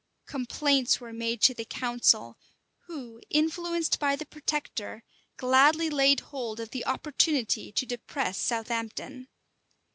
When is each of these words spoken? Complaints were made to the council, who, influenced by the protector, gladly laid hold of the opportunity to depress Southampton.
Complaints 0.25 0.99
were 0.99 1.13
made 1.13 1.43
to 1.43 1.53
the 1.53 1.63
council, 1.63 2.35
who, 2.87 3.21
influenced 3.29 3.99
by 3.99 4.15
the 4.15 4.25
protector, 4.25 5.03
gladly 5.37 5.91
laid 5.91 6.21
hold 6.21 6.59
of 6.59 6.71
the 6.71 6.87
opportunity 6.87 7.71
to 7.73 7.85
depress 7.85 8.39
Southampton. 8.39 9.27